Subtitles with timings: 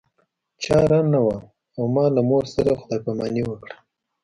[0.63, 1.37] چاره نه وه
[1.77, 3.75] او ما له مور سره خدای پاماني وکړه